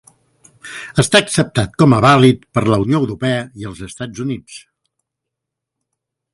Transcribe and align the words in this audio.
Està 1.03 1.21
acceptat 1.25 1.75
com 1.83 1.93
a 1.97 1.99
vàlid 2.07 2.49
per 2.57 2.65
la 2.71 2.81
Unió 2.87 3.03
Europea 3.03 3.45
i 3.65 3.69
els 3.73 3.85
Estats 3.91 4.27
Units. 4.27 4.59